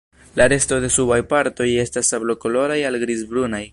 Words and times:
La 0.39 0.45
resto 0.53 0.79
de 0.85 0.89
subaj 0.95 1.19
partoj 1.33 1.67
estas 1.83 2.09
sablokoloraj 2.15 2.79
al 2.91 2.99
grizbrunaj. 3.05 3.63